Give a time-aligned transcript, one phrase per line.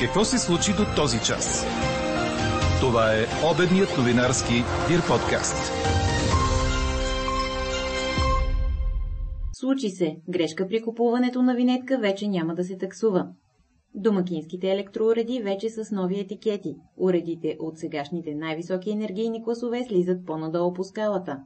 [0.00, 1.66] Какво се случи до този час?
[2.80, 4.54] Това е обедният новинарски
[4.88, 5.72] Дир подкаст.
[9.52, 10.16] Случи се.
[10.28, 13.28] Грешка при купуването на винетка вече няма да се таксува.
[13.94, 16.76] Домакинските електроуреди вече с нови етикети.
[16.96, 21.38] Уредите от сегашните най-високи енергийни класове слизат по-надолу по скалата.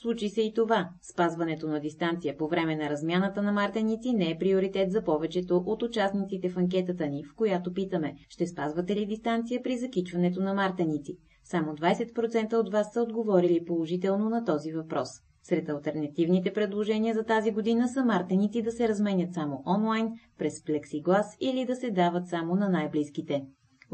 [0.00, 0.88] Случи се и това.
[1.02, 5.82] Спазването на дистанция по време на размяната на мартеници не е приоритет за повечето от
[5.82, 11.16] участниците в анкетата ни, в която питаме, ще спазвате ли дистанция при закичването на мартеници.
[11.44, 15.08] Само 20% от вас са отговорили положително на този въпрос.
[15.42, 20.08] Сред альтернативните предложения за тази година са мартеници да се разменят само онлайн,
[20.38, 23.42] през плексиглас или да се дават само на най-близките.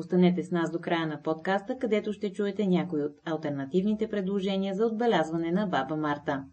[0.00, 4.86] Останете с нас до края на подкаста, където ще чуете някои от альтернативните предложения за
[4.86, 6.44] отбелязване на Баба Марта.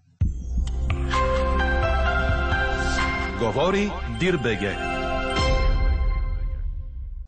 [3.40, 3.90] Говори
[4.20, 4.76] Дирбеге.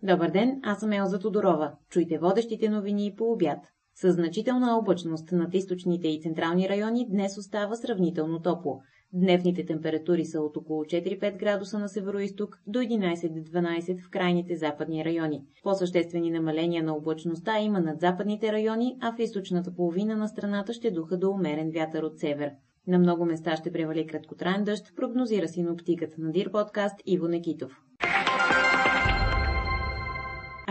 [0.03, 1.71] Добър ден, аз съм Елза Тодорова.
[1.89, 3.59] Чуйте водещите новини по обяд.
[3.95, 8.81] С значителна облачност над източните и централни райони днес остава сравнително топло.
[9.13, 15.43] Дневните температури са от около 4-5 градуса на североисток до 11-12 в крайните западни райони.
[15.63, 20.91] По-съществени намаления на облачността има над западните райони, а в източната половина на страната ще
[20.91, 22.51] духа до умерен вятър от север.
[22.87, 27.71] На много места ще превали краткотраен дъжд, прогнозира синоптикът на Дир подкаст Иво Некитов.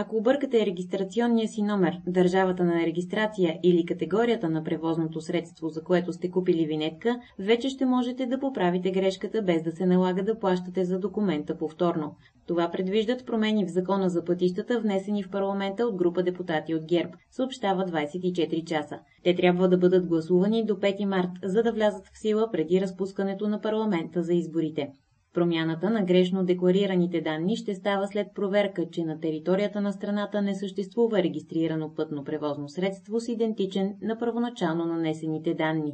[0.00, 6.12] Ако объркате регистрационния си номер, държавата на регистрация или категорията на превозното средство, за което
[6.12, 10.84] сте купили винетка, вече ще можете да поправите грешката без да се налага да плащате
[10.84, 12.14] за документа повторно.
[12.46, 17.12] Това предвиждат промени в закона за пътищата, внесени в парламента от група депутати от ГЕРБ,
[17.30, 18.98] съобщава 24 часа.
[19.24, 23.48] Те трябва да бъдат гласувани до 5 март, за да влязат в сила преди разпускането
[23.48, 24.88] на парламента за изборите.
[25.34, 30.54] Промяната на грешно декларираните данни ще става след проверка, че на територията на страната не
[30.54, 35.92] съществува регистрирано пътно превозно средство с идентичен на първоначално нанесените данни.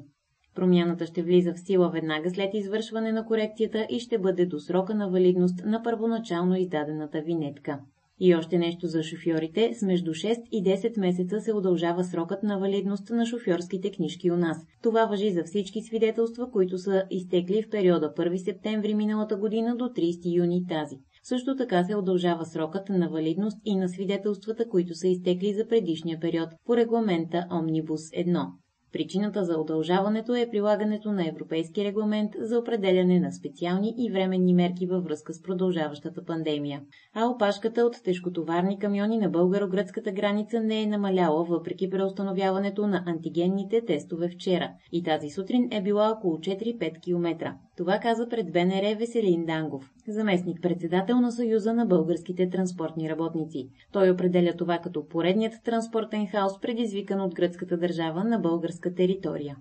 [0.55, 4.95] Промяната ще влиза в сила веднага след извършване на корекцията и ще бъде до срока
[4.95, 7.81] на валидност на първоначално издадената винетка.
[8.21, 9.75] И още нещо за шофьорите.
[9.75, 14.37] С между 6 и 10 месеца се удължава срокът на валидност на шофьорските книжки у
[14.37, 14.67] нас.
[14.83, 19.85] Това въжи за всички свидетелства, които са изтекли в периода 1 септември миналата година до
[19.85, 20.97] 30 юни тази.
[21.23, 26.21] Също така се удължава срокът на валидност и на свидетелствата, които са изтекли за предишния
[26.21, 28.47] период по регламента Омнибус 1.
[28.95, 34.87] Причината за удължаването е прилагането на европейски регламент за определяне на специални и временни мерки
[34.87, 36.81] във връзка с продължаващата пандемия.
[37.15, 43.81] А опашката от тежкотоварни камиони на българо-гръцката граница не е намаляла въпреки преустановяването на антигенните
[43.87, 47.55] тестове вчера и тази сутрин е била около 4-5 км.
[47.77, 53.69] Това каза пред БНР Веселин Дангов, заместник-председател на Съюза на българските транспортни работници.
[53.93, 59.57] Той определя това като поредният транспортен хаос, предизвикан от гръцката държава на българска територия.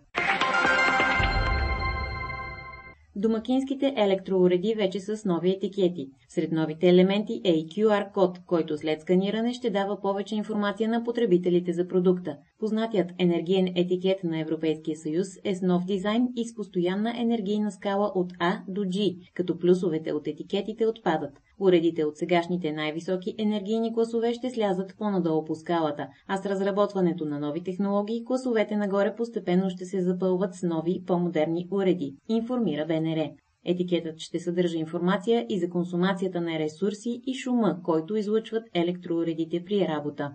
[3.16, 6.07] Домакинските електроуреди вече са с нови етикети.
[6.29, 11.03] Сред новите елементи е и QR код, който след сканиране ще дава повече информация на
[11.03, 12.38] потребителите за продукта.
[12.59, 18.11] Познатият енергиен етикет на Европейския съюз е с нов дизайн и с постоянна енергийна скала
[18.16, 21.31] от А до G, като плюсовете от етикетите отпадат.
[21.63, 27.40] Уредите от сегашните най-високи енергийни класове ще слязат по-надолу по скалата, а с разработването на
[27.40, 33.29] нови технологии класовете нагоре постепенно ще се запълват с нови, по-модерни уреди, информира БНР.
[33.66, 39.88] Етикетът ще съдържа информация и за консумацията на ресурси и шума, който излъчват електроуредите при
[39.88, 40.31] работа.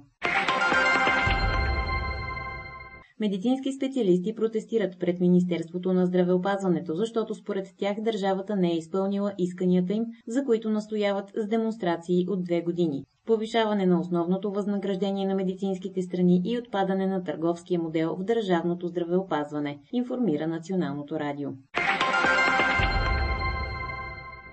[3.21, 9.93] Медицински специалисти протестират пред Министерството на здравеопазването, защото според тях държавата не е изпълнила исканията
[9.93, 13.05] им, за които настояват с демонстрации от две години.
[13.27, 19.79] Повишаване на основното възнаграждение на медицинските страни и отпадане на търговския модел в държавното здравеопазване,
[19.93, 21.50] информира Националното радио.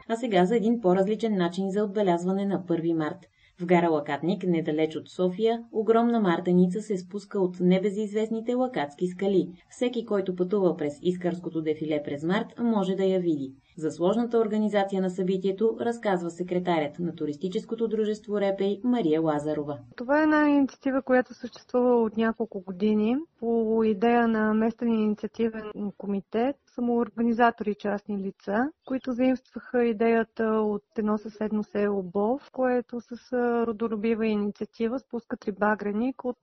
[0.09, 3.18] А сега за един по-различен начин за отбелязване на 1 март.
[3.59, 9.47] В гара Лакатник, недалеч от София, огромна мартеница се спуска от небезизвестните лакатски скали.
[9.69, 13.53] Всеки, който пътува през Искърското дефиле през март, може да я види.
[13.77, 19.77] За сложната организация на събитието разказва секретарят на туристическото дружество Репей Мария Лазарова.
[19.95, 26.55] Това е една инициатива, която съществува от няколко години по идея на местен инициативен комитет,
[26.66, 33.33] самоорганизатори частни лица, които заимстваха идеята от едно съседно село Бов, което с
[33.67, 36.37] родолюбива инициатива спуска три багреник от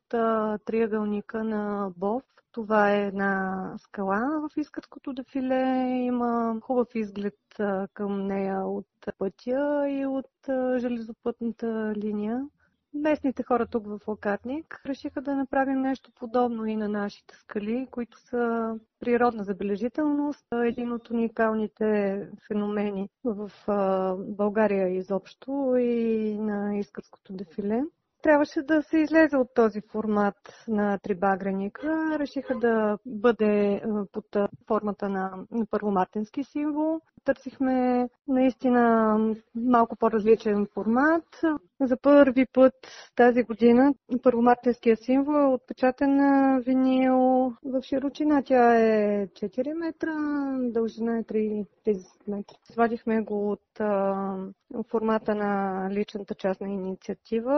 [0.65, 2.23] триъгълника на Бов
[2.53, 5.89] Това е една скала в Искърското дефиле.
[5.89, 7.39] Има хубав изглед
[7.95, 8.87] към нея от
[9.19, 10.31] пътя и от
[10.79, 12.47] железопътната линия.
[12.95, 18.19] Местните хора тук в Лакатник решиха да направим нещо подобно и на нашите скали, които
[18.19, 23.51] са природна забележителност, един от уникалните феномени в
[24.19, 27.83] България изобщо и на Искърското дефиле.
[28.23, 32.17] Трябваше да се излезе от този формат на три багреника.
[32.19, 33.83] Решиха да бъде
[34.13, 34.37] под
[34.69, 35.33] формата на
[35.71, 37.01] първомартински символ.
[37.25, 39.17] Търсихме наистина
[39.55, 41.41] малко по-различен формат.
[41.81, 42.75] За първи път
[43.17, 47.17] тази година първомартинския символ е отпечатан на винил
[47.65, 48.43] в широчина.
[48.43, 50.13] Тя е 4 метра,
[50.73, 51.67] дължина е 3
[52.29, 52.55] метра.
[52.65, 53.81] Свадихме го от
[54.89, 57.55] формата на личната частна инициатива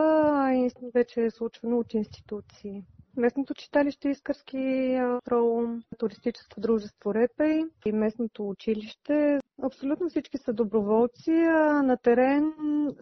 [0.55, 2.82] и вече е случвано от институции.
[3.16, 4.99] Местното читалище Искърски
[5.31, 5.66] Роу,
[5.99, 9.40] туристическо дружество Репей и местното училище.
[9.62, 11.31] Абсолютно всички са доброволци.
[11.32, 12.52] А на терен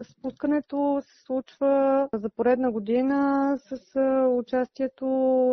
[0.03, 3.99] спускането се случва за поредна година с
[4.29, 5.05] участието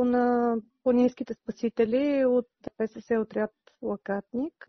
[0.06, 2.49] на планинските спасители от
[2.79, 3.51] ПСС отряд
[3.83, 4.69] Лакатник.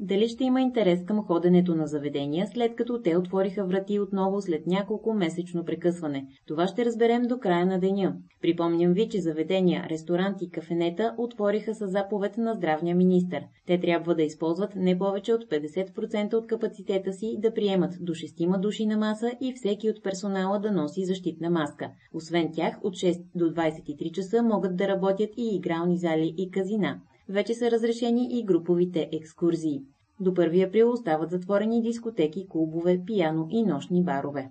[0.00, 4.66] Дали ще има интерес към ходенето на заведения, след като те отвориха врати отново след
[4.66, 6.26] няколко месечно прекъсване.
[6.46, 8.16] Това ще разберем до края на деня.
[8.42, 13.40] Припомням ви, че заведения, ресторанти и кафенета отвориха с заповед на здравния министр.
[13.66, 18.60] Те трябва да използват не повече от 50% от капацитета си да приемат до 6
[18.60, 21.90] души на маса и всеки от персонала да носи защитна маска.
[22.14, 27.00] Освен тях, от 6 до 23 часа могат да работят и игрални зали и казина
[27.30, 29.82] вече са разрешени и груповите екскурзии.
[30.20, 34.50] До 1 април остават затворени дискотеки, клубове, пияно и нощни барове.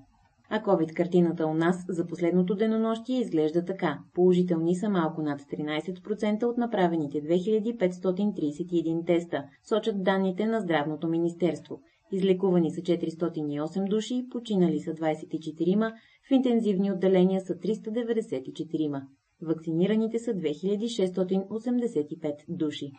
[0.51, 3.99] А COVID-картината у нас за последното денонощие изглежда така.
[4.13, 11.79] Положителни са малко над 13% от направените 2531 теста, сочат данните на Здравното министерство.
[12.11, 15.91] Излекувани са 408 души, починали са 24,
[16.27, 19.01] в интензивни отделения са 394.
[19.41, 22.91] Вакцинираните са 2685 души.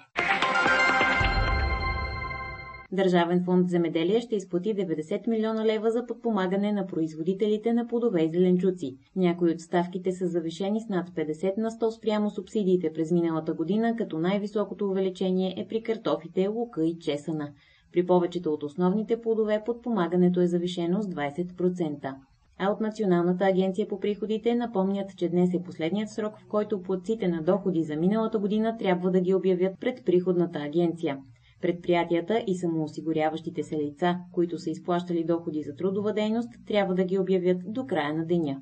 [2.92, 8.30] Държавен фонд земеделие ще изплати 90 милиона лева за подпомагане на производителите на плодове и
[8.30, 8.96] зеленчуци.
[9.16, 13.96] Някои от ставките са завишени с над 50 на 100 спрямо субсидиите през миналата година,
[13.96, 17.52] като най-високото увеличение е при картофите, лука и чесана.
[17.92, 22.14] При повечето от основните плодове подпомагането е завишено с 20%
[22.62, 27.28] а от Националната агенция по приходите напомнят, че днес е последният срок, в който платците
[27.28, 31.18] на доходи за миналата година трябва да ги обявят пред приходната агенция.
[31.60, 37.18] Предприятията и самоосигуряващите се лица, които са изплащали доходи за трудова дейност, трябва да ги
[37.18, 38.60] обявят до края на деня.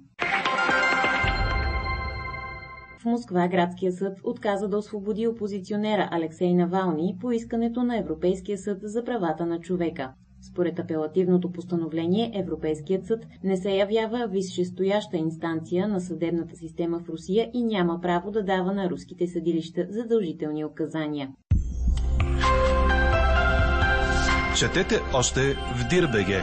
[2.99, 8.79] В Москва градския съд отказа да освободи опозиционера Алексей Навални по искането на Европейския съд
[8.83, 10.13] за правата на човека.
[10.43, 17.51] Според апелативното постановление, Европейският съд не се явява висшестояща инстанция на съдебната система в Русия
[17.55, 21.29] и няма право да дава на руските съдилища задължителни указания.
[24.59, 26.43] Четете още в Дирбеге.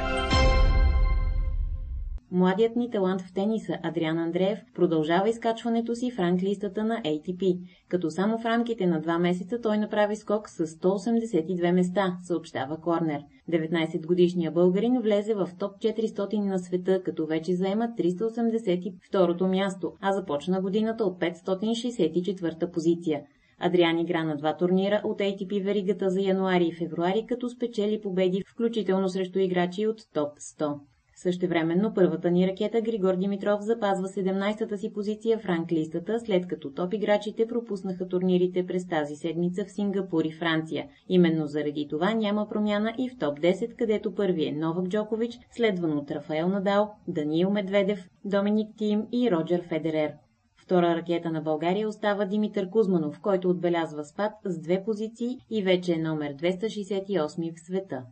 [2.31, 8.12] Младият ни талант в тениса Адриан Андреев продължава изкачването си в ранглистата на ATP, като
[8.12, 13.22] само в рамките на два месеца той направи скок с 182 места, съобщава Корнер.
[13.51, 20.62] 19-годишният българин влезе в топ 400 на света, като вече заема 382-то място, а започна
[20.62, 23.22] годината от 564-та позиция.
[23.60, 28.44] Адриан игра на два турнира от ATP веригата за януари и февруари, като спечели победи,
[28.48, 30.79] включително срещу играчи от топ 100.
[31.17, 36.93] Същевременно първата ни ракета Григор Димитров запазва 17-та си позиция в ранглистата, след като топ
[36.93, 40.88] играчите пропуснаха турнирите през тази седмица в Сингапур и Франция.
[41.10, 45.98] Именно заради това няма промяна и в топ 10, където първи е Новак Джокович, следван
[45.98, 50.13] от Рафаел Надал, Даниил Медведев, Доминик Тим и Роджер Федерер.
[50.57, 55.93] Втора ракета на България остава Димитър Кузманов, който отбелязва спад с две позиции и вече
[55.93, 58.03] е номер 268 в света.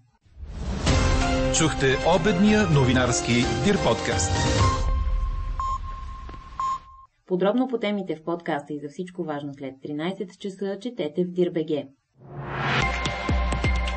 [1.57, 3.33] Чухте обедния новинарски
[3.65, 4.31] Дир подкаст.
[7.27, 11.87] Подробно по темите в подкаста и за всичко важно след 13 часа четете в Дирбеге.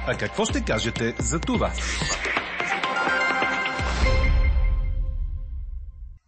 [0.06, 1.70] А какво ще кажете за това?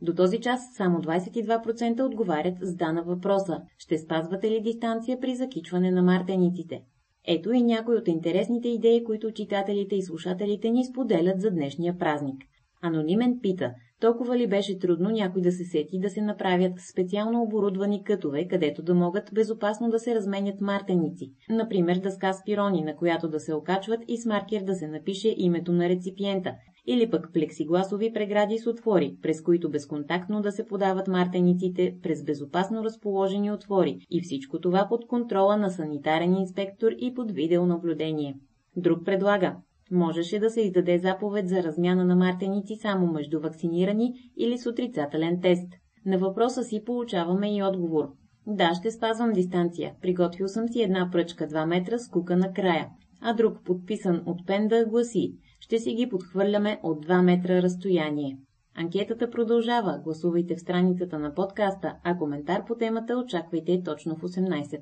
[0.03, 3.61] До този час само 22% отговарят с да на въпроса.
[3.79, 6.83] Ще спазвате ли дистанция при закичване на мартениците?
[7.31, 12.45] Ето и някои от интересните идеи, които читателите и слушателите ни споделят за днешния празник.
[12.83, 18.05] Анонимен пита, толкова ли беше трудно някой да се сети да се направят специално оборудвани
[18.05, 23.29] кътове, където да могат безопасно да се разменят мартеници, например дъска с пирони, на която
[23.29, 26.55] да се окачват и с маркер да се напише името на реципиента,
[26.91, 32.85] или пък плексигласови прегради с отвори, през които безконтактно да се подават мартениците през безопасно
[32.85, 33.99] разположени отвори.
[34.11, 38.35] И всичко това под контрола на санитарен инспектор и под видеонаблюдение.
[38.77, 39.57] Друг предлага
[39.91, 45.41] Можеше да се издаде заповед за размяна на мартеници само между вакцинирани или с отрицателен
[45.41, 45.69] тест.
[46.07, 48.13] На въпроса си получаваме и отговор.
[48.47, 49.95] Да, ще спазвам дистанция.
[50.03, 52.89] Приготвил съм си една пръчка 2 метра с кука на края.
[53.21, 55.33] А друг, подписан от Пенда, гласи.
[55.61, 58.39] Ще си ги подхвърляме от 2 метра разстояние.
[58.75, 60.01] Анкетата продължава.
[60.05, 64.81] Гласувайте в страницата на подкаста, а коментар по темата очаквайте точно в 18.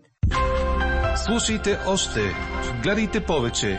[1.17, 2.21] Слушайте още,
[2.83, 3.79] гледайте повече